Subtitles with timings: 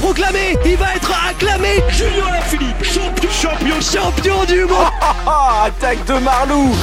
[0.00, 1.82] proclamé, il va être acclamé.
[1.90, 4.90] Julien Philippe, champion, champion, champion du monde.
[5.64, 6.74] Attaque de Marlou.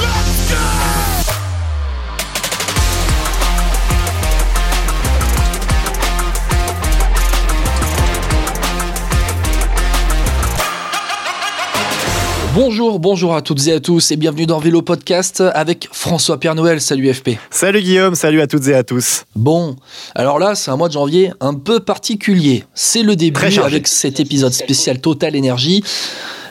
[12.54, 16.54] Bonjour, bonjour à toutes et à tous et bienvenue dans Vélo Podcast avec François Pierre
[16.54, 16.82] Noël.
[16.82, 17.30] Salut FP.
[17.50, 19.24] Salut Guillaume, salut à toutes et à tous.
[19.34, 19.76] Bon,
[20.14, 22.64] alors là, c'est un mois de janvier un peu particulier.
[22.74, 25.82] C'est le début avec cet épisode spécial Total Énergie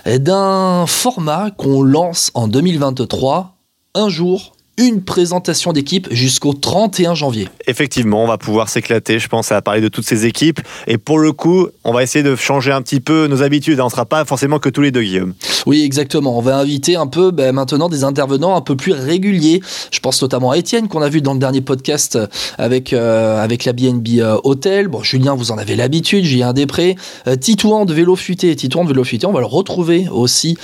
[0.07, 3.55] d'un format qu'on lance en 2023,
[3.93, 7.47] un jour une présentation d'équipe jusqu'au 31 janvier.
[7.67, 10.59] Effectivement, on va pouvoir s'éclater, je pense, à parler de toutes ces équipes.
[10.87, 13.79] Et pour le coup, on va essayer de changer un petit peu nos habitudes.
[13.79, 15.33] On ne sera pas forcément que tous les deux, Guillaume.
[15.65, 16.37] Oui, exactement.
[16.37, 19.61] On va inviter un peu ben, maintenant des intervenants un peu plus réguliers.
[19.91, 22.17] Je pense notamment à Étienne, qu'on a vu dans le dernier podcast
[22.57, 24.87] avec, euh, avec la BNB euh, Hotel.
[24.87, 26.95] Bon, Julien, vous en avez l'habitude, Julien Després.
[27.27, 28.55] Euh, Titouan de Vélo Futé.
[28.55, 30.57] Titouan de Vélo Futé, on va le retrouver aussi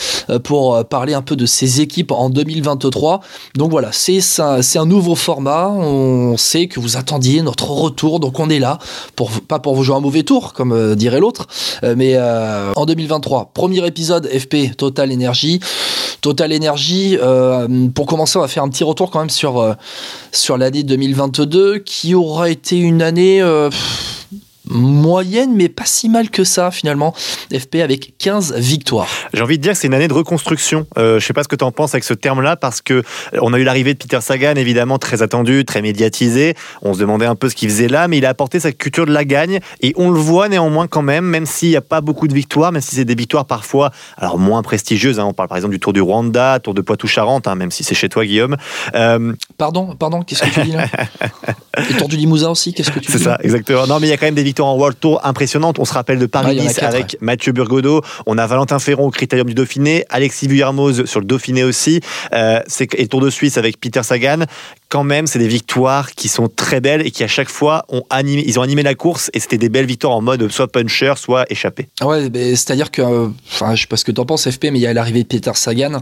[0.44, 3.22] pour parler un peu de ces équipes en 2023.
[3.56, 3.92] Donc voilà,
[4.22, 5.68] c'est un, nouveau format.
[5.70, 8.80] On sait que vous attendiez notre retour, donc on est là,
[9.16, 11.48] pour, pas pour vous jouer un mauvais tour, comme euh, dirait l'autre,
[11.84, 13.52] euh, mais euh, en 2023.
[13.54, 15.60] Premier épisode FP Total Energy.
[16.22, 17.18] Total Energy,
[17.94, 19.76] pour commencer, on va faire un petit retour quand même sur,
[20.32, 23.42] sur l'année 2022, qui aura été une année
[24.70, 27.14] moyenne, mais pas si mal que ça finalement.
[27.52, 29.08] FP avec 15 victoires.
[29.34, 30.88] J'ai envie de dire que c'est une année de reconstruction.
[30.98, 33.04] Euh, je sais pas ce que tu en penses avec ce terme-là, parce que euh,
[33.42, 36.56] on a eu l'arrivée de Peter Sagan, évidemment très attendu, très médiatisé.
[36.82, 39.06] On se demandait un peu ce qu'il faisait là, mais il a apporté sa culture
[39.06, 42.02] de la gagne et on le voit néanmoins quand même, même s'il n'y a pas
[42.02, 45.20] beaucoup de victoires, même si c'est des victoires parfois alors moins prestigieuses.
[45.20, 45.26] Hein.
[45.26, 47.96] On parle par exemple du Tour du Rwanda, Tour de Poitou-Charentes, hein, même si c'est
[47.96, 48.58] chez toi, Guillaume.
[48.96, 50.86] Euh, pardon, pardon, qu'est-ce que tu dis là?
[51.78, 53.88] Le Tour du Limousin aussi, qu'est-ce que tu C'est ça, exactement.
[53.88, 55.80] Non, mais il y a quand même des victoires en World Tour impressionnante.
[55.80, 58.02] On se rappelle de Paris-Nice avec Mathieu Burgodeau.
[58.26, 62.02] On a Valentin Ferron au Critérium du Dauphiné, Alexis Vuillermoz sur le Dauphiné aussi,
[62.34, 62.60] euh,
[62.98, 64.46] et Tour de Suisse avec Peter Sagan
[64.90, 68.04] quand même, c'est des victoires qui sont très belles et qui à chaque fois ont
[68.10, 71.14] animé, ils ont animé la course et c'était des belles victoires en mode soit puncher,
[71.18, 71.90] soit échappé.
[72.02, 74.82] Ouais, c'est-à-dire que, enfin, je sais pas ce que tu en penses, FP, mais il
[74.82, 76.02] y a l'arrivée de Peter Sagan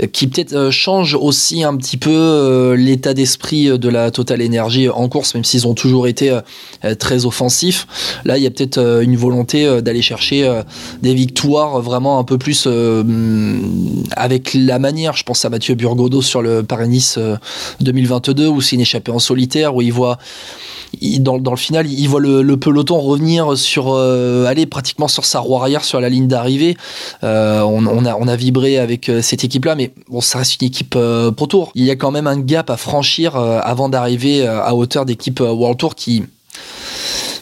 [0.00, 4.40] euh, qui peut-être euh, change aussi un petit peu euh, l'état d'esprit de la Total
[4.42, 6.38] Energy en course, même s'ils ont toujours été
[6.98, 7.86] très offensifs.
[8.24, 10.62] Là, il y a peut-être une volonté d'aller chercher
[11.02, 12.66] des victoires vraiment un peu plus
[14.16, 15.16] avec la manière.
[15.16, 17.18] Je pense à Mathieu Burgodo sur le Paris-Nice
[17.80, 20.18] 2020 ou c'est une échappée en solitaire où il voit
[21.20, 25.56] dans, le final, il voit le, peloton revenir sur, euh, aller pratiquement sur sa roue
[25.56, 26.76] arrière sur la ligne d'arrivée.
[27.22, 30.68] Euh, on, a, on a vibré avec euh, cette équipe-là, mais bon, ça reste une
[30.68, 30.96] équipe
[31.36, 31.72] Pro Tour.
[31.74, 35.78] Il y a quand même un gap à franchir avant d'arriver à hauteur d'équipe World
[35.78, 36.24] Tour qui,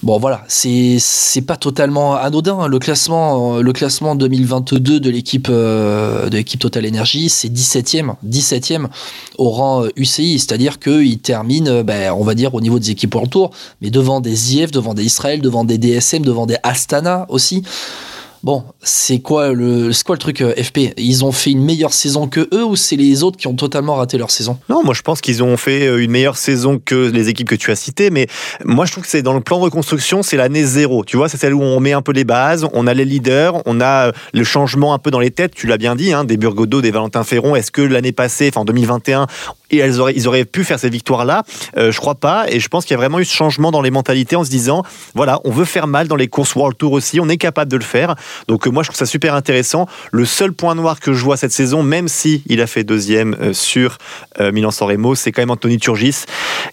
[0.05, 2.61] Bon voilà, c'est c'est pas totalement anodin.
[2.61, 2.69] Hein.
[2.69, 8.15] Le classement euh, le classement 2022 de l'équipe euh, de l'équipe Total Energy, c'est 17e,
[8.25, 8.87] 17e
[9.39, 13.11] au rang UCI, euh, c'est-à-dire qu'il termine ben, on va dire au niveau des équipes
[13.11, 13.51] pour le tour,
[13.83, 17.65] mais devant des IF, devant des Israël, devant des DSM, devant des Astana aussi.
[18.43, 22.29] Bon, c'est quoi le quoi le truc euh, FP Ils ont fait une meilleure saison
[22.29, 24.59] que eux ou c'est les autres qui ont totalement raté leur saison?
[24.69, 27.57] Non, moi je pense qu'ils ont fait euh, une meilleure saison que les équipes que
[27.57, 28.29] tu as citées, mais
[28.65, 31.05] moi je trouve que c'est dans le plan reconstruction, c'est l'année zéro.
[31.05, 33.61] Tu vois, c'est celle où on met un peu les bases, on a les leaders,
[33.67, 35.55] on a euh, le changement un peu dans les têtes.
[35.55, 37.57] Tu l'as bien dit, hein, des Burgodo, des Valentin Ferron.
[37.57, 39.27] Est-ce que l'année passée, enfin en 2021,
[39.71, 41.43] et ils auraient pu faire ces victoires-là.
[41.77, 42.47] Euh, je crois pas.
[42.49, 44.51] Et je pense qu'il y a vraiment eu ce changement dans les mentalités en se
[44.51, 44.83] disant,
[45.15, 47.21] voilà, on veut faire mal dans les courses World Tour aussi.
[47.21, 48.15] On est capable de le faire.
[48.47, 49.87] Donc euh, moi, je trouve ça super intéressant.
[50.11, 53.37] Le seul point noir que je vois cette saison, même si il a fait deuxième
[53.41, 53.99] euh, sur
[54.41, 56.25] Milan-San Remo, c'est quand même Anthony Turgis,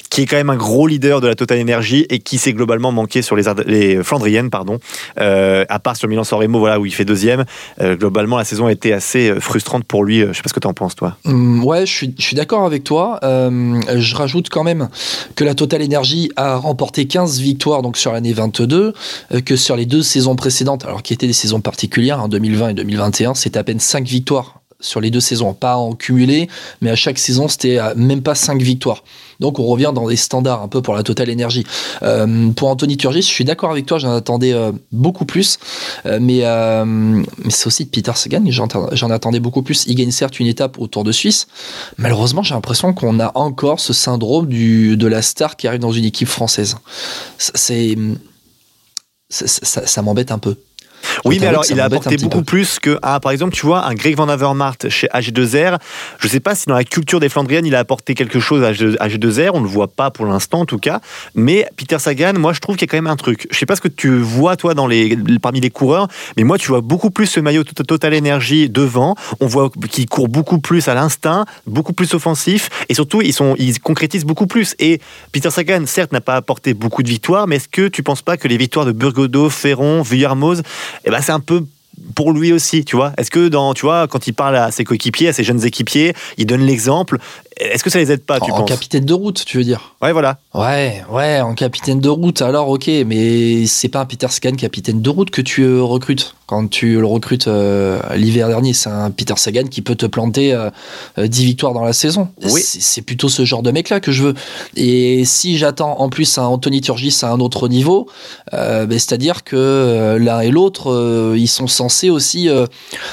[0.09, 2.91] qui est quand même un gros leader de la Total Energy et qui s'est globalement
[2.91, 4.79] manqué sur les, Flandriennes, pardon.
[5.17, 7.45] à part sur Milan-San voilà, où il fait deuxième.
[7.81, 10.19] globalement, la saison a été assez frustrante pour lui.
[10.19, 11.17] Je sais pas ce que tu en penses, toi.
[11.25, 13.19] Mmh, ouais, je suis, je suis d'accord avec toi.
[13.23, 14.88] Euh, je rajoute quand même
[15.35, 18.94] que la Total Energy a remporté 15 victoires donc sur l'année 22,
[19.33, 22.30] euh, que sur les deux saisons précédentes, alors qui étaient des saisons particulières, en hein,
[22.30, 26.50] 2020 et 2021, c'est à peine 5 victoires sur les deux saisons, pas en cumulé,
[26.81, 29.04] mais à chaque saison, c'était même pas 5 victoires.
[29.39, 31.66] Donc on revient dans des standards un peu pour la Total Énergie.
[32.04, 35.60] Euh, pour Anthony Turgis, je suis d'accord avec toi, j'en attendais euh, beaucoup plus,
[36.06, 36.44] euh, mais,
[36.86, 39.86] mais c'est aussi Peter Sagan, j'en attendais beaucoup plus.
[39.88, 41.48] Il gagne certes une étape au Tour de Suisse.
[41.98, 46.06] Malheureusement, j'ai l'impression qu'on a encore ce syndrome de la star qui arrive dans une
[46.06, 46.78] équipe française.
[47.38, 47.98] C'est
[49.30, 50.56] ça m'embête un peu.
[51.24, 52.44] Oui, mais alors il a apporté beaucoup peu.
[52.44, 55.77] plus que, ah, par exemple, tu vois, un Greg Van Avermaet chez AG2R.
[56.19, 58.71] Je sais pas si dans la culture des Flandriennes, il a apporté quelque chose à
[58.71, 59.51] AG2R.
[59.53, 61.00] On le voit pas pour l'instant, en tout cas.
[61.33, 63.47] Mais Peter Sagan, moi, je trouve qu'il y a quand même un truc.
[63.51, 66.07] Je sais pas ce que tu vois, toi, dans les, parmi les coureurs,
[66.38, 69.15] mais moi, tu vois beaucoup plus ce maillot Tot- Total Energy devant.
[69.39, 73.56] On voit qu'il court beaucoup plus à l'instinct, beaucoup plus offensif, et surtout, ils, sont,
[73.57, 74.75] ils concrétisent beaucoup plus.
[74.80, 75.00] Et
[75.31, 78.38] Peter Sagan, certes, n'a pas apporté beaucoup de victoires, mais est-ce que tu penses pas
[78.38, 80.62] que les victoires de Burgodo, Ferron, Vuillermoz,
[81.05, 81.65] eh ben, c'est un peu
[82.13, 84.83] pour lui aussi, tu vois Est-ce que dans, tu vois, quand il parle à ses
[84.83, 87.17] coéquipiers, à ses jeunes équipiers, il donne l'exemple.
[87.57, 89.96] Est-ce que ça les aide pas, tu en penses capitaine de route, tu veux dire
[90.02, 90.40] Ouais, voilà.
[90.54, 95.02] Ouais, ouais, en capitaine de route, alors ok, mais c'est pas un Peter Sagan capitaine
[95.02, 96.36] de route que tu euh, recrutes.
[96.48, 100.54] Quand tu le recrutes euh, l'hiver dernier, c'est un Peter Sagan qui peut te planter
[100.54, 100.69] euh,
[101.18, 102.28] euh, 10 victoires dans la saison.
[102.44, 102.62] Oui.
[102.62, 104.34] C'est plutôt ce genre de mec-là que je veux.
[104.75, 108.07] Et si j'attends en plus un Anthony Turgis à un autre niveau,
[108.54, 112.68] euh, ben, c'est-à-dire que euh, l'un et l'autre, euh, ils sont censés aussi euh,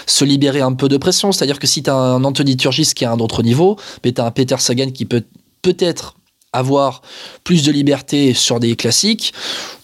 [0.07, 1.33] se libérer un peu de pression.
[1.33, 4.13] C'est-à-dire que si tu as un Anthony Turgis qui est à un autre niveau, mais
[4.13, 5.23] tu as un Peter Sagan qui peut
[5.63, 6.17] peut-être
[6.53, 7.01] avoir
[7.45, 9.33] plus de liberté sur des classiques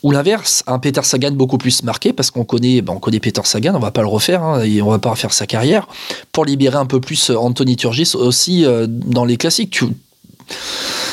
[0.02, 3.74] ou l'inverse un Peter Sagan beaucoup plus marqué parce qu'on connaît on connaît Peter Sagan
[3.74, 5.88] on va pas le refaire hein, et on va pas refaire sa carrière
[6.30, 9.80] pour libérer un peu plus Anthony Turgis aussi euh, dans les classiques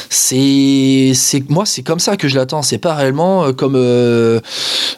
[0.10, 1.14] c'est
[1.50, 4.40] moi c'est comme ça que je l'attends c'est pas réellement euh, comme euh,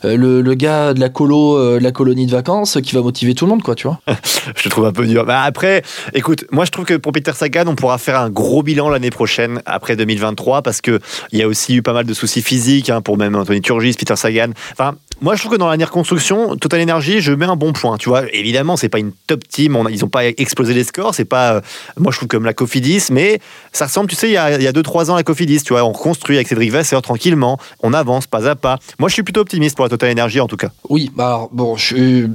[0.06, 3.51] euh, le, gars de la colo la colonie de vacances qui va motiver tout le
[3.51, 4.00] monde quoi tu vois
[4.56, 5.25] Je trouve un peu dur.
[5.25, 8.63] Bah, après, écoute, moi je trouve que pour Peter Sagan, on pourra faire un gros
[8.63, 11.00] bilan l'année prochaine, après 2023, parce que
[11.31, 13.94] il y a aussi eu pas mal de soucis physiques hein, pour même Anthony Turgis,
[13.94, 14.51] Peter Sagan.
[14.72, 17.98] Enfin, moi je trouve que dans la reconstruction, Total Energy, je mets un bon point.
[17.98, 20.84] Tu vois, évidemment, c'est pas une top team, on a- ils ont pas explosé les
[20.84, 21.62] scores, c'est pas, euh,
[21.98, 23.40] moi je trouve comme la Cofidis, mais
[23.74, 26.36] ça ressemble, tu sais, il y a 2-3 ans la Cofidis, tu vois, on construit
[26.38, 28.78] avec Cédric Vasseur tranquillement, on avance pas à pas.
[29.00, 30.69] Moi je suis plutôt optimiste pour la Total Energy en tout cas.
[30.90, 32.28] oui bah alors bon je suis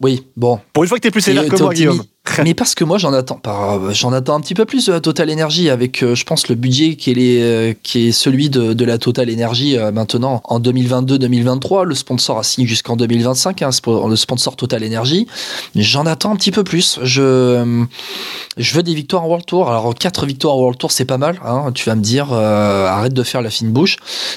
[0.00, 1.74] oui bon Pour une fois que t'es plus sévère que moi.
[1.74, 2.02] Guillaume.
[2.44, 5.00] Mais parce que moi j'en attends, par- j'en attends un petit peu plus de la
[5.00, 8.50] Total Energy avec, euh, je pense, le budget qui est, les- euh, qui est celui
[8.50, 11.84] de, de la Total Energy euh, maintenant en 2022-2023.
[11.84, 13.70] Le sponsor a signé jusqu'en 2025, hein,
[14.08, 15.26] le sponsor Total Energy.
[15.74, 16.98] J'en attends un petit peu plus.
[17.02, 17.84] Je, euh,
[18.56, 19.68] je veux des victoires en World Tour.
[19.70, 21.40] Alors quatre victoires en World Tour, c'est pas mal.
[21.44, 21.70] hein.
[21.74, 23.96] Tu vas me dire, euh, arrête de faire la fine bouche.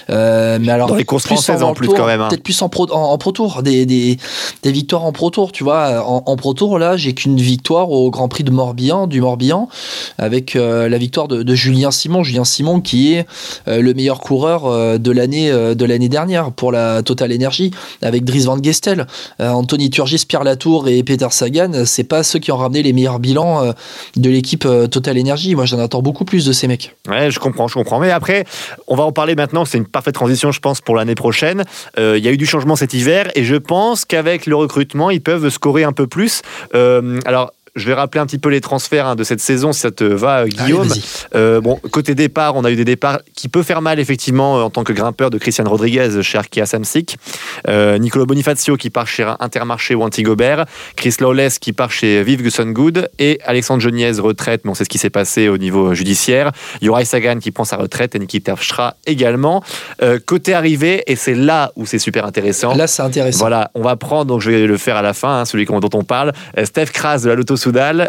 [0.09, 2.29] Euh, mais alors Dans les courses plus françaises, en plus, Tour, quand même, hein.
[2.29, 4.17] Peut-être plus en pro, en, en pro tour, des, des,
[4.63, 6.01] des victoires en pro tour, tu vois.
[6.07, 9.69] En, en pro tour, là, j'ai qu'une victoire au Grand Prix de Morbihan, du Morbihan,
[10.17, 12.23] avec euh, la victoire de, Julien Simon.
[12.23, 13.25] Julien Simon qui est
[13.67, 17.71] euh, le meilleur coureur euh, de l'année de dernière pour la Total Energy,
[18.01, 19.07] avec Dries Van Gestel,
[19.39, 21.85] Anthony Turgis, Pierre Latour et Peter Sagan.
[21.85, 23.73] C'est pas ceux qui ont ramené les meilleurs bilans
[24.15, 25.55] de l'équipe Total Energy.
[25.55, 26.95] Moi, j'en attends beaucoup plus de ces mecs.
[27.07, 27.99] Ouais, je comprends, je comprends.
[27.99, 28.45] Mais après,
[28.87, 29.65] on va en parler maintenant.
[29.65, 31.63] C'est une parfaite transition, je pense, pour l'année prochaine.
[31.97, 35.21] Il y a eu du changement cet hiver et je pense qu'avec le recrutement, ils
[35.21, 36.41] peuvent scorer un peu plus.
[36.73, 37.51] Alors.
[37.75, 40.03] Je vais rappeler un petit peu les transferts hein, de cette saison, si ça te
[40.03, 40.91] va, euh, Guillaume.
[40.91, 41.01] Allez.
[41.35, 44.61] Euh, bon, côté départ, on a eu des départs qui peuvent faire mal, effectivement, euh,
[44.61, 47.17] en tant que grimpeur de Christian Rodriguez chez Arkea Samsic.
[47.67, 50.65] Euh, Nicolo Bonifacio qui part chez Intermarché ou Antigobert.
[50.95, 53.09] Chris Lawless qui part chez Vive Good.
[53.17, 56.51] Et Alexandre Geniez, retraite, mais on sait ce qui s'est passé au niveau judiciaire.
[56.81, 59.63] Yorai Sagan qui prend sa retraite et Niki Terpstra également.
[60.01, 62.75] Euh, côté arrivée, et c'est là où c'est super intéressant.
[62.75, 63.39] Là, c'est intéressant.
[63.39, 65.89] Voilà, on va prendre, donc je vais le faire à la fin, hein, celui dont
[65.93, 66.33] on parle.
[66.57, 67.55] Euh, Steph Kras de la Lotto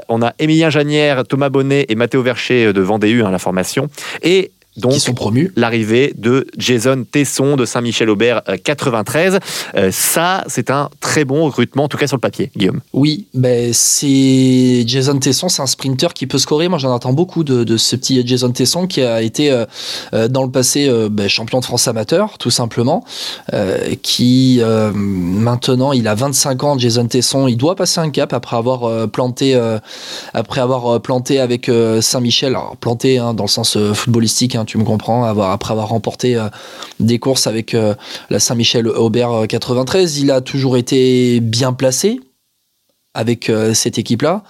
[0.09, 3.89] On a Emilien Janière, Thomas Bonnet et Mathéo Vercher de Vendée U, hein, la formation.
[4.23, 5.53] Et donc, qui sont promus.
[5.57, 9.39] l'arrivée de Jason Tesson de Saint-Michel-Aubert euh, 93.
[9.77, 12.81] Euh, ça, c'est un très bon recrutement, en tout cas sur le papier, Guillaume.
[12.93, 16.69] Oui, ben c'est Jason Tesson, c'est un sprinter qui peut scorer.
[16.69, 19.65] Moi, j'en attends beaucoup de, de ce petit Jason Tesson qui a été euh,
[20.15, 23.05] euh, dans le passé euh, ben, champion de France amateur, tout simplement.
[23.53, 26.79] euh, qui euh, maintenant, il a 25 ans.
[26.79, 29.79] Jason Tesson, il doit passer un cap après avoir euh, planté, euh,
[30.33, 32.51] après avoir euh, planté avec euh, Saint-Michel.
[32.55, 35.25] Alors planté hein, dans le sens euh, footballistique, hein, tu me comprends.
[35.25, 36.49] Après avoir remporté euh,
[37.01, 37.95] des courses avec euh,
[38.31, 42.21] la Saint-Michel Aubert euh, 93, il a toujours été bien placé
[43.17, 44.43] avec euh, cette équipe-là.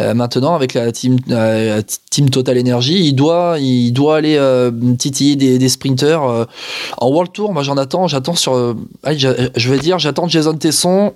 [0.00, 4.72] Euh, maintenant, avec la team, euh, team Total Energy, il doit, il doit aller euh,
[4.98, 6.44] titiller des, des sprinters euh,
[6.98, 7.52] en World Tour.
[7.52, 8.54] Moi, j'en attends, j'attends sur.
[8.54, 8.74] euh,
[9.12, 11.12] j'a- je vais dire, j'attends Jason Tesson.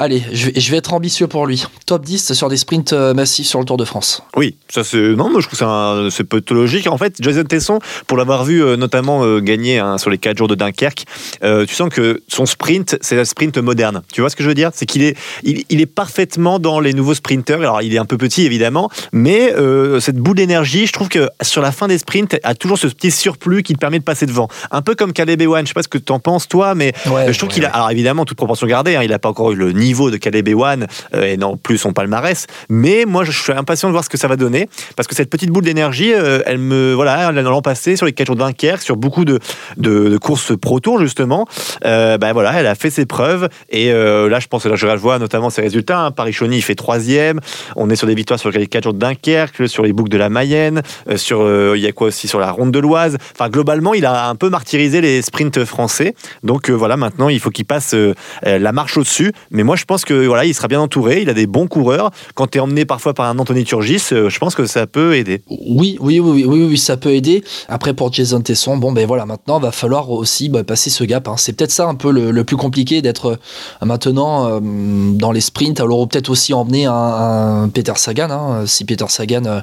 [0.00, 1.64] Allez, je vais, être ambitieux pour lui.
[1.84, 4.22] Top 10 sur des sprints euh, massifs sur le Tour de France.
[4.36, 6.86] Oui, ça c'est non, moi je trouve que c'est plutôt logique.
[6.86, 10.38] En fait, Jason Tesson, pour l'avoir vu euh, notamment euh, gagner hein, sur les 4
[10.38, 11.04] jours de Dunkerque,
[11.42, 14.02] euh, tu sens que son sprint, c'est un sprint moderne.
[14.12, 14.70] Tu vois ce que je veux dire?
[14.72, 17.58] C'est qu'il est, il, il est parfaitement dans les nouveaux sprinters.
[17.60, 21.28] Alors il est un peu petit évidemment, mais euh, cette boule d'énergie, je trouve que
[21.42, 24.26] sur la fin des sprints, a toujours ce petit surplus qui te permet de passer
[24.26, 24.46] devant.
[24.70, 25.66] Un peu comme Caleb Ewan.
[25.66, 27.64] Je sais pas ce que tu en penses toi, mais Ouais, je trouve ouais, qu'il
[27.64, 27.74] a, ouais.
[27.74, 30.48] alors évidemment, toute proportion gardée, hein, il n'a pas encore eu le niveau de Caleb
[30.48, 34.10] Ewan euh, et non plus son palmarès, mais moi je suis impatient de voir ce
[34.10, 37.62] que ça va donner parce que cette petite boule d'énergie, euh, elle me, voilà, l'an
[37.62, 39.38] passé sur les 4 jours de Dunkerque, sur beaucoup de,
[39.76, 41.46] de, courses pro tour justement,
[41.82, 45.50] ben voilà, elle a fait ses preuves et là je pense, là je vois notamment
[45.50, 46.00] ses résultats.
[46.00, 46.10] hein.
[46.10, 47.40] Paris-Chauny il fait troisième,
[47.76, 50.18] on est sur des victoires sur les 4 jours de Dunkerque, sur les boucles de
[50.18, 50.82] la Mayenne,
[51.16, 53.16] sur il y a quoi aussi sur la ronde de l'Oise.
[53.34, 57.50] Enfin globalement il a un peu martyrisé les sprints français, donc voilà maintenant il faut
[57.50, 57.94] qu'il passe
[58.42, 59.32] la marche au-dessus.
[59.50, 61.22] Mais moi, je pense que voilà, il sera bien entouré.
[61.22, 62.10] Il a des bons coureurs.
[62.34, 65.16] Quand tu es emmené parfois par un Anthony Turgis, euh, je pense que ça peut
[65.16, 65.42] aider.
[65.48, 67.44] Oui, oui, oui, oui, oui, ça peut aider.
[67.68, 71.28] Après, pour Jason Tesson, bon, ben voilà, maintenant, va falloir aussi bah, passer ce gap.
[71.28, 71.34] hein.
[71.38, 73.38] C'est peut-être ça un peu le, plus compliqué d'être
[73.82, 75.80] euh, maintenant euh, dans les sprints.
[75.80, 78.30] Alors, peut-être aussi emmener un, Peter Sagan.
[78.30, 78.66] hein.
[78.66, 79.62] Si Peter Sagan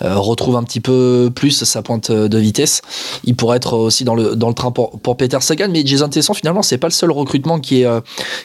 [0.00, 2.82] retrouve un petit peu plus sa pointe de vitesse,
[3.24, 5.68] il pourrait être aussi dans le, dans le train pour, Peter Sagan.
[5.70, 7.88] Mais Jason Tesson, finalement, c'est pas le seul recrutement qui est,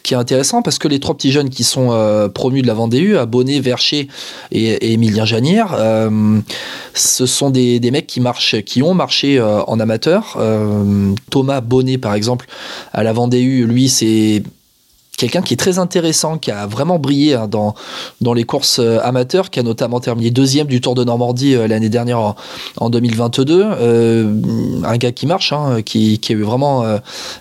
[0.04, 2.74] qui est intéressant parce que les trois petits jeunes qui sont euh, promus de la
[2.74, 4.10] Vendée U, Bonnet, Vercher
[4.52, 6.42] et, et Emilien Janière, euh,
[6.94, 10.38] ce sont des, mecs qui marchent, qui ont marché euh, en amateur.
[11.30, 12.48] Thomas Bonnet, par exemple,
[12.92, 14.44] à la Vendée U, lui, c'est
[15.18, 17.74] quelqu'un qui est très intéressant, qui a vraiment brillé hein, dans,
[18.20, 22.20] dans les courses amateurs, qui a notamment terminé deuxième du Tour de Normandie l'année dernière
[22.20, 22.36] en,
[22.82, 23.64] en 2022.
[23.64, 24.34] Euh,
[24.84, 26.84] un gars qui marche, hein, qui, a eu vraiment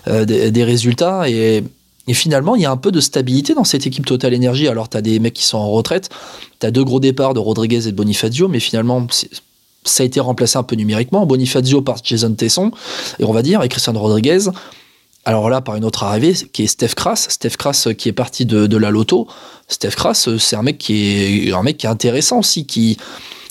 [0.07, 1.65] des, des résultats et
[2.07, 4.67] et finalement, il y a un peu de stabilité dans cette équipe Total Energy.
[4.67, 6.09] Alors, tu as des mecs qui sont en retraite,
[6.59, 9.05] tu as deux gros départs de Rodriguez et de Bonifazio, mais finalement,
[9.83, 11.25] ça a été remplacé un peu numériquement.
[11.25, 12.71] Bonifazio par Jason Tesson,
[13.19, 14.49] et on va dire, et Christian Rodriguez.
[15.25, 17.27] Alors là, par une autre arrivée, qui est Steph Kras.
[17.29, 19.27] Steph Kras euh, qui est parti de, de la Loto.
[19.67, 22.97] Steph Kras, euh, c'est un mec qui est un mec qui est intéressant aussi, qui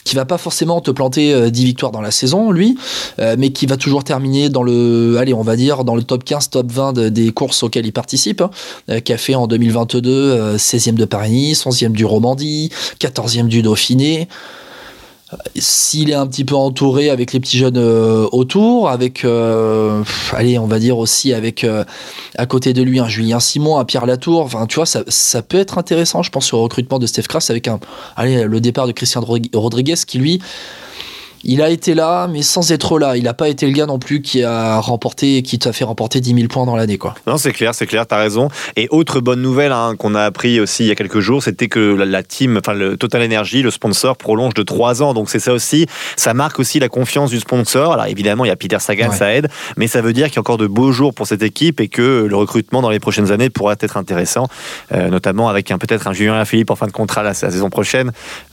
[0.07, 2.79] qui va pas forcément te planter euh, 10 victoires dans la saison, lui,
[3.19, 6.23] euh, mais qui va toujours terminer dans le, allez, on va dire, dans le top
[6.25, 8.51] 15, top 20 de- des courses auxquelles il participe, hein,
[8.89, 12.71] euh, qui a fait en 2022 euh, 16e de Paris-Nice, 11e du Romandie,
[13.01, 14.29] 14e du Dauphiné.
[15.57, 20.03] S'il est un petit peu entouré avec les petits jeunes euh, autour, avec, euh,
[20.33, 21.85] allez, on va dire aussi avec euh,
[22.37, 25.59] à côté de lui un Julien Simon, un Pierre Latour, enfin, tu vois, ça, peut
[25.59, 27.81] être intéressant, je pense, au recrutement de Steph Kras avec un,
[28.17, 30.41] allez, le départ de Christian Rodri- Rodriguez qui, lui,
[31.49, 33.17] il a été là, mais sans être là.
[33.17, 36.21] Il n'a pas été le gars non plus qui a remporté, qui t'a fait remporter
[36.21, 37.15] 10 000 points dans l'année, quoi.
[37.27, 38.49] Non, c'est clair, c'est clair, t'as raison.
[38.75, 41.69] Et autre bonne nouvelle hein, qu'on a appris aussi il y a quelques jours, c'était
[41.69, 45.15] que la, team, enfin le Total Energy, le sponsor, prolonge de trois ans.
[45.15, 45.87] Donc c'est ça aussi,
[46.17, 47.93] ça marque aussi la confiance du sponsor.
[47.93, 49.17] Alors évidemment, il y a Peter Sagan, Ouais.
[49.17, 51.43] ça aide, mais ça veut dire qu'il y a encore de beaux jours pour cette
[51.45, 54.49] équipe et que le recrutement dans les prochaines années pourra être intéressant,
[54.93, 57.71] euh, notamment avec un peut-être un Julien Philippe en fin de contrat la, la saison
[57.71, 58.11] prochaine.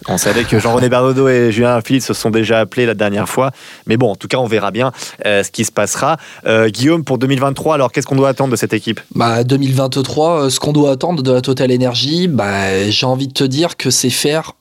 [0.07, 3.51] On savait que Jean-René Bernodeau et Julien Philippe se sont déjà appelés la dernière fois,
[3.87, 4.91] mais bon, en tout cas, on verra bien
[5.25, 6.17] euh, ce qui se passera.
[6.45, 8.99] Euh, Guillaume, pour 2023, alors qu'est-ce qu'on doit attendre de cette équipe?
[9.15, 13.33] Bah, 2023, euh, ce qu'on doit attendre de la Total Energy, bah, j'ai envie de
[13.33, 14.53] te dire que c'est faire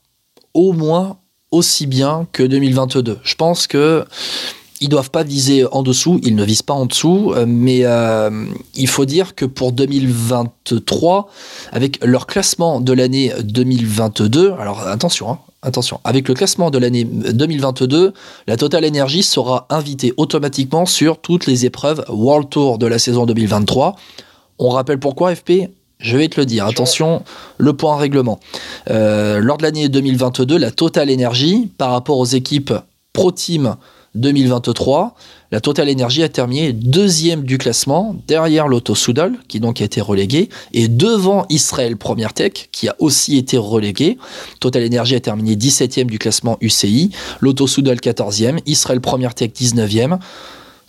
[0.54, 1.16] au moins
[1.50, 3.18] aussi bien que 2022.
[3.22, 4.04] Je pense que
[4.80, 7.84] ils doivent pas viser en dessous, ils ne visent pas en dessous, mais
[8.74, 11.30] il faut dire que pour 2023,
[11.70, 17.04] avec leur classement de l'année 2022, alors attention, hein, attention, avec le classement de l'année
[17.04, 18.12] 2022,
[18.46, 23.26] la Total Energy sera invitée automatiquement sur toutes les épreuves World Tour de la saison
[23.26, 23.96] 2023.
[24.58, 25.70] On rappelle pourquoi FP
[26.02, 27.22] je vais te le dire, attention,
[27.58, 28.40] le point règlement.
[28.90, 32.74] Euh, lors de l'année 2022, la Total Energy, par rapport aux équipes
[33.12, 33.76] Pro Team
[34.14, 35.14] 2023,
[35.52, 40.00] la Total Energy a terminé deuxième du classement, derrière l'Auto Soudal, qui donc a été
[40.00, 44.18] relégué, et devant Israël Première Tech, qui a aussi été relégué.
[44.60, 50.18] Total Energy a terminé 17e du classement UCI, l'Auto Soudal 14e, Israël Première Tech 19e.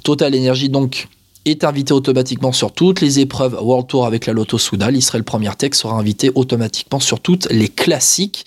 [0.04, 1.08] Total Energy donc
[1.46, 4.96] est invité automatiquement sur toutes les épreuves World Tour avec la Lotto Soudal.
[4.96, 8.46] Israël Première Tech sera invité automatiquement sur toutes les classiques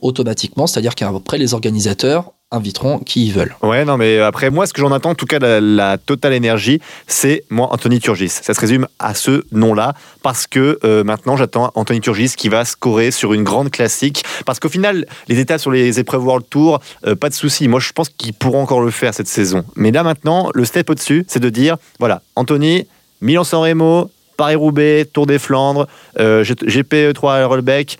[0.00, 3.54] automatiquement, c'est-à-dire qu'après les organisateurs inviteront qui ils veulent.
[3.62, 6.34] Ouais, non, mais après, moi, ce que j'en attends, en tout cas, la, la Total
[6.34, 8.30] Energy, c'est moi, Anthony Turgis.
[8.30, 12.64] Ça se résume à ce nom-là, parce que euh, maintenant, j'attends Anthony Turgis qui va
[12.64, 14.24] scorer sur une grande classique.
[14.46, 17.68] Parce qu'au final, les étapes sur les épreuves World Tour, euh, pas de souci.
[17.68, 19.64] Moi, je pense qu'ils pourront encore le faire cette saison.
[19.76, 22.86] Mais là, maintenant, le step au-dessus, c'est de dire voilà, Anthony,
[23.20, 25.86] Milan-San Remo, Paris-Roubaix, Tour des Flandres,
[26.18, 27.98] euh, GP3 Rollback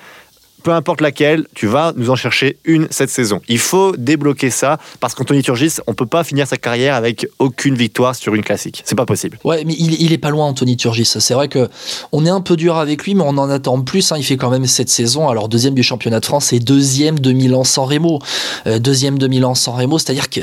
[0.69, 3.41] peu importe laquelle, tu vas nous en chercher une cette saison.
[3.49, 7.75] Il faut débloquer ça parce qu'Anthony Turgis, on peut pas finir sa carrière avec aucune
[7.75, 8.83] victoire sur une classique.
[8.85, 9.39] C'est pas possible.
[9.45, 11.07] Ouais, mais il, est pas loin, Anthony Turgis.
[11.07, 11.71] C'est vrai que
[12.13, 14.13] on est un peu dur avec lui, mais on en attend plus.
[14.13, 14.17] Hein.
[14.19, 15.31] Il fait quand même cette saison.
[15.31, 18.19] Alors deuxième du championnat de France et deuxième de Milan sans Remo.
[18.67, 20.41] Euh, deuxième de Milan sans Remo, c'est-à-dire que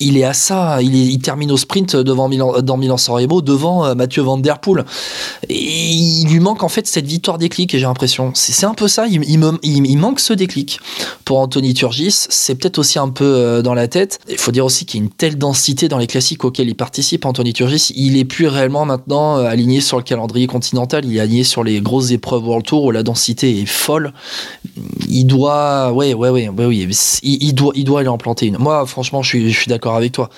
[0.00, 0.80] il est à ça.
[0.82, 4.84] Il, termine au sprint devant Milan, dans Milan-San devant euh, Mathieu Van Der Poel.
[5.48, 8.32] Et il lui manque en fait cette victoire déclic, j'ai l'impression.
[8.34, 9.06] C'est un peu ça.
[9.06, 10.80] Il, manque ce déclic
[11.24, 12.26] pour Anthony Turgis.
[12.28, 14.20] C'est peut-être aussi un peu euh, dans la tête.
[14.28, 16.76] Il faut dire aussi qu'il y a une telle densité dans les classiques auxquels il
[16.76, 17.92] participe, Anthony Turgis.
[17.96, 21.04] Il est plus réellement maintenant euh, aligné sur le calendrier continental.
[21.04, 24.12] Il est aligné sur les grosses épreuves World Tour où la densité est folle.
[25.08, 26.48] Il doit, ouais, ouais, ouais,
[27.22, 28.58] il, doit, il doit aller en planter une.
[28.58, 30.30] Moi, franchement, je suis d'accord avec toi.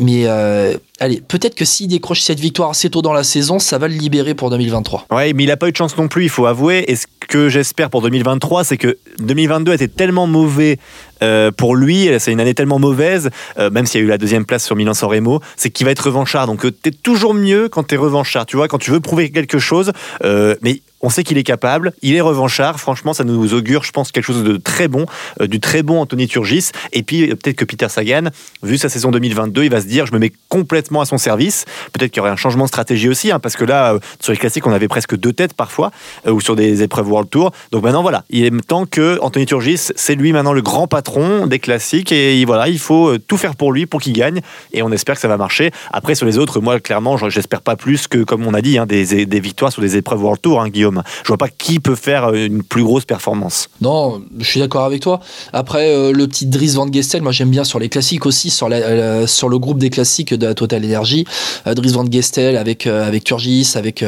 [0.00, 3.78] Mais euh, allez, peut-être que s'il décroche cette victoire assez tôt dans la saison, ça
[3.78, 5.06] va le libérer pour 2023.
[5.10, 6.84] Ouais, mais il n'a pas eu de chance non plus, il faut avouer.
[6.88, 10.78] Et ce que j'espère pour 2023, c'est que 2022 était tellement mauvais
[11.22, 14.18] euh, pour lui, c'est une année tellement mauvaise, euh, même s'il y a eu la
[14.18, 16.46] deuxième place sur Milan-San Remo, c'est qu'il va être revanchard.
[16.46, 19.30] Donc tu es toujours mieux quand tu es revanchard, tu vois, quand tu veux prouver
[19.30, 19.92] quelque chose.
[20.22, 22.80] mais on sait qu'il est capable, il est revanchard.
[22.80, 25.06] Franchement, ça nous augure, je pense, quelque chose de très bon,
[25.40, 26.70] euh, du très bon Anthony Turgis.
[26.92, 28.30] Et puis, euh, peut-être que Peter Sagan,
[28.62, 31.64] vu sa saison 2022, il va se dire je me mets complètement à son service.
[31.92, 34.32] Peut-être qu'il y aurait un changement de stratégie aussi, hein, parce que là, euh, sur
[34.32, 35.90] les classiques, on avait presque deux têtes parfois,
[36.26, 37.52] ou sur des épreuves World Tour.
[37.72, 41.46] Donc maintenant, voilà, il est temps que Anthony Turgis, c'est lui maintenant le grand patron
[41.46, 42.10] des classiques.
[42.10, 44.40] Et voilà, il faut tout faire pour lui pour qu'il gagne.
[44.72, 45.70] Et on espère que ça va marcher.
[45.92, 48.86] Après, sur les autres, moi, clairement, j'espère pas plus que, comme on a dit, hein,
[48.86, 50.95] des, victoires sur des épreuves World Tour, hein, Guillaume.
[51.22, 53.68] Je vois pas qui peut faire euh, une plus grosse performance.
[53.80, 55.20] Non, je suis d'accord avec toi.
[55.52, 58.68] Après, euh, le petit Dries Van Gestel, moi j'aime bien sur les classiques aussi, sur,
[58.68, 61.24] le groupe des classiques de la Total Energy.
[61.66, 64.04] Euh, Dries Van Gestel avec, avec Turgis, avec,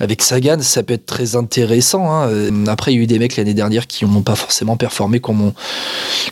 [0.00, 2.10] avec Sagan, ça peut être très intéressant.
[2.10, 2.30] Hein.
[2.66, 5.42] Après, il y a eu des mecs l'année dernière qui n'ont pas forcément performé comme
[5.42, 5.54] on,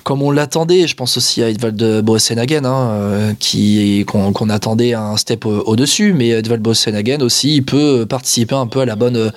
[0.04, 0.86] comme on l'attendait.
[0.86, 6.12] Je pense aussi à Edvald Boassenhagen, hein, qui, qu'on, attendait un step au-dessus.
[6.12, 9.32] mais Edvald Boassenhagen aussi, il peut participer un peu à la bonne,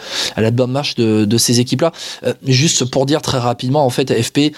[0.56, 1.92] bonne marche de, ces équipes-là.
[2.26, 4.54] Euh, juste pour dire très rapidement, en fait, FP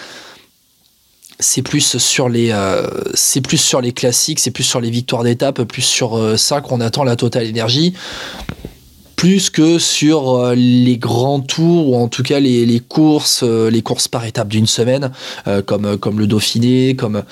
[1.40, 5.24] c'est plus sur les euh, c'est plus sur les classiques c'est plus sur les victoires
[5.24, 7.94] d'étape plus sur euh, ça qu'on attend la totale énergie
[9.16, 14.24] plus que sur les grands tours ou en tout cas les, courses les courses par
[14.24, 15.10] étape d'une semaine
[15.66, 17.24] comme le Dauphiné comme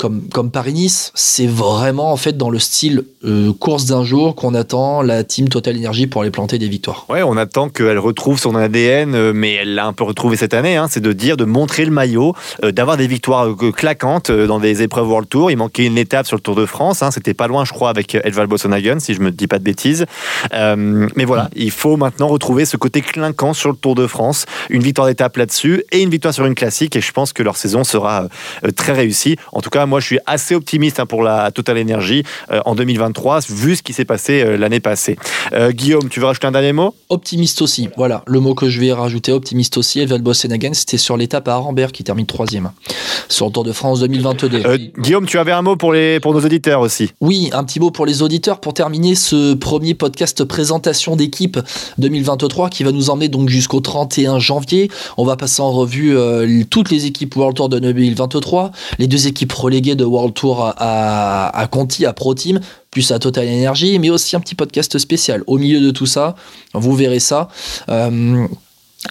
[0.00, 4.54] comme, comme Paris-Nice, c'est vraiment en fait dans le style euh, course d'un jour qu'on
[4.54, 7.04] attend la team Total Energy pour aller planter des victoires.
[7.10, 10.54] Ouais, on attend qu'elle retrouve son ADN, euh, mais elle l'a un peu retrouvé cette
[10.54, 10.74] année.
[10.76, 12.34] Hein, c'est de dire, de montrer le maillot,
[12.64, 15.50] euh, d'avoir des victoires claquantes dans des épreuves World Tour.
[15.50, 17.02] Il manquait une étape sur le Tour de France.
[17.02, 19.64] Hein, C'était pas loin, je crois, avec Edvald Bossonhagen, si je me dis pas de
[19.64, 20.06] bêtises.
[20.50, 24.46] mais voilà, il faut maintenant retrouver ce côté clinquant sur le Tour de France.
[24.70, 26.96] Une victoire d'étape là-dessus et une victoire sur une classique.
[26.96, 28.28] Et je pense que leur saison sera
[28.76, 29.36] très réussie.
[29.52, 32.22] En tout cas, moi, je suis assez optimiste hein, pour la Total Energy
[32.52, 35.18] euh, en 2023, vu ce qui s'est passé euh, l'année passée.
[35.52, 36.94] Euh, Guillaume, tu veux rajouter un dernier mot?
[37.08, 37.88] Optimiste aussi.
[37.96, 39.98] Voilà, le mot que je vais rajouter, optimiste aussi.
[39.98, 42.70] Elval Bossenhagen, c'était sur l'étape à Arambert qui termine troisième
[43.28, 44.62] sur le Tour de France 2022.
[44.98, 47.10] Guillaume, tu avais un mot pour, les, pour nos auditeurs aussi?
[47.20, 51.58] Oui, un petit mot pour les auditeurs pour terminer ce premier podcast présentation d'équipe
[51.98, 54.88] 2023 qui va nous emmener donc jusqu'au 31 janvier.
[55.16, 56.16] On va passer en revue
[56.70, 61.68] toutes les équipes World Tour de 2023, les deux équipes relais de World Tour à,
[61.70, 65.42] Conti, à Pro Team, plus à Total Energy, mais aussi un petit podcast spécial.
[65.46, 66.34] Au milieu de tout ça,
[66.74, 67.48] vous verrez ça.
[67.88, 68.46] Euh,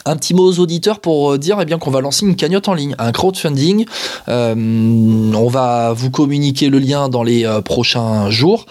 [0.05, 2.67] un petit mot aux auditeurs pour euh, dire eh bien qu'on va lancer une cagnotte
[2.67, 3.85] en ligne, un crowdfunding.
[4.27, 8.67] Euh, on va vous communiquer le lien dans les prochains jours.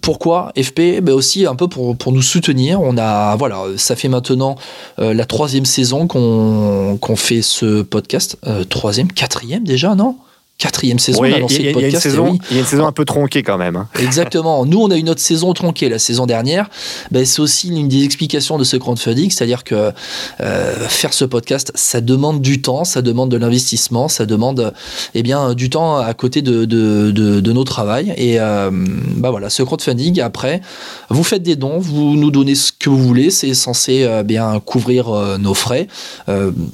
[0.00, 2.80] pourquoi FP ben Aussi un peu pour, pour, nous soutenir.
[2.80, 4.56] On a voilà, ça fait maintenant
[4.98, 8.36] la troisième saison qu'on fait ce podcast.
[8.68, 10.16] troisième, quatrième déjà, non?
[10.58, 11.64] Quatrième saison, on a le podcast.
[11.70, 13.76] Il y a une saison un peu tronquée quand même.
[13.76, 13.88] Hein.
[14.00, 14.66] Exactement.
[14.66, 16.68] Nous, on a une autre saison tronquée la saison dernière.
[17.12, 19.92] Ben, c'est aussi une des explications de ce crowdfunding, c'est-à-dire que
[20.40, 24.74] euh, faire ce podcast, ça demande du temps, ça demande de l'investissement, ça demande
[25.14, 28.12] eh bien, du temps à côté de, de, de, nos travails.
[28.16, 30.60] Et euh, bah voilà, ce crowdfunding, après,
[31.08, 34.58] vous faites des dons, vous nous donnez ce que vous voulez, c'est censé euh, bien
[34.58, 35.86] couvrir nos frais.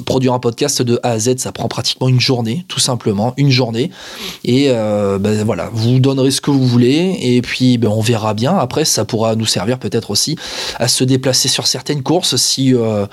[0.06, 3.50] produire un podcast de A à Z, ça prend pratiquement une journée, tout simplement, une
[3.50, 3.73] journée
[4.44, 7.18] Et euh, ben, voilà, vous donnerez ce que vous voulez.
[7.20, 8.56] Et puis ben, on verra bien.
[8.56, 10.36] Après, ça pourra nous servir peut-être aussi
[10.76, 13.06] à se déplacer sur certaines courses si, euh,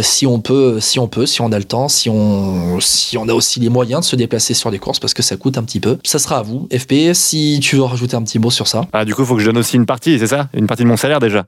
[0.00, 3.28] si on peut, si on peut, si on a le temps, si on, si on
[3.28, 5.62] a aussi les moyens de se déplacer sur les courses parce que ça coûte un
[5.62, 5.98] petit peu.
[6.04, 6.68] Ça sera à vous.
[6.72, 8.86] FP, si tu veux rajouter un petit mot sur ça.
[8.92, 10.48] Ah, du coup, il faut que je donne aussi une partie, c'est ça?
[10.54, 11.46] Une partie de mon salaire déjà.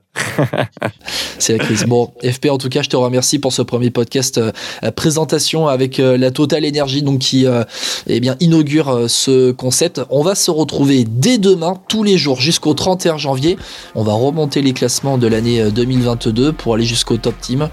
[1.39, 1.85] c'est la crise.
[1.85, 4.51] Bon, FP, en tout cas, je te remercie pour ce premier podcast euh,
[4.91, 7.63] présentation avec la Total Energy, donc qui euh,
[8.07, 10.01] eh bien, inaugure ce concept.
[10.11, 13.57] On va se retrouver dès demain, tous les jours, jusqu'au 31 janvier.
[13.95, 17.69] On va remonter les classements de l'année 2022 pour aller jusqu'au top team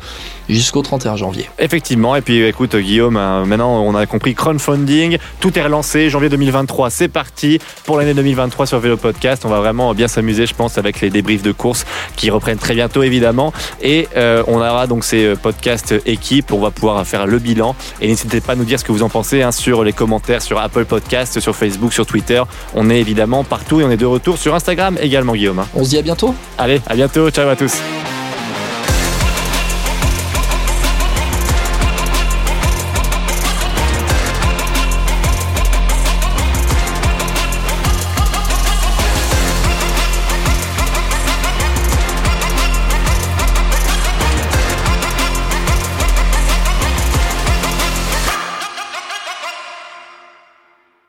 [0.48, 1.50] jusqu'au 31 janvier.
[1.58, 6.88] Effectivement, et puis écoute Guillaume, maintenant on a compris crowdfunding, tout est relancé, janvier 2023
[6.88, 10.78] c'est parti pour l'année 2023 sur Vélo Podcast, on va vraiment bien s'amuser je pense
[10.78, 11.84] avec les débriefs de course
[12.16, 17.06] qui reprennent très bientôt évidemment et on aura donc ces podcasts équipes, on va pouvoir
[17.06, 17.74] faire le bilan.
[18.00, 20.42] Et n'hésitez pas à nous dire ce que vous en pensez hein, sur les commentaires
[20.42, 22.42] sur Apple Podcast, sur Facebook, sur Twitter.
[22.74, 25.58] On est évidemment partout et on est de retour sur Instagram également, Guillaume.
[25.58, 25.68] Hein.
[25.74, 26.34] On se dit à bientôt.
[26.56, 27.30] Allez, à bientôt.
[27.30, 27.78] Ciao à tous.